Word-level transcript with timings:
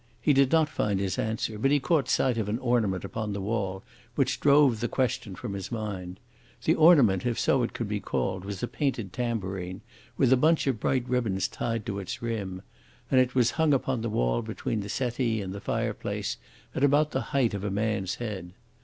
He 0.19 0.33
did 0.33 0.51
not 0.51 0.67
find 0.67 0.99
his 0.99 1.19
answer, 1.19 1.59
but 1.59 1.69
he 1.69 1.79
caught 1.79 2.09
sight 2.09 2.39
of 2.39 2.49
an 2.49 2.57
ornament 2.57 3.05
upon 3.05 3.33
the 3.33 3.39
wall 3.39 3.83
which 4.15 4.39
drove 4.39 4.79
the 4.79 4.87
question 4.87 5.35
from 5.35 5.53
his 5.53 5.71
mind. 5.71 6.19
The 6.63 6.73
ornament, 6.73 7.23
if 7.23 7.39
so 7.39 7.61
it 7.61 7.73
could 7.73 7.87
be 7.87 7.99
called, 7.99 8.43
was 8.43 8.63
a 8.63 8.67
painted 8.67 9.13
tambourine 9.13 9.81
with 10.17 10.33
a 10.33 10.37
bunch 10.37 10.65
of 10.65 10.79
bright 10.79 11.07
ribbons 11.07 11.47
tied 11.47 11.85
to 11.85 12.01
the 12.03 12.17
rim; 12.19 12.63
and 13.11 13.21
it 13.21 13.35
was 13.35 13.51
hung 13.61 13.75
upon 13.75 14.01
the 14.01 14.09
wall 14.09 14.41
between 14.41 14.79
the 14.79 14.89
settee 14.89 15.39
and 15.39 15.53
the 15.53 15.61
fireplace 15.61 16.37
at 16.73 16.83
about 16.83 17.11
the 17.11 17.21
height 17.21 17.53
of 17.53 17.63
a 17.63 17.69
man's 17.69 18.15
head. 18.15 18.53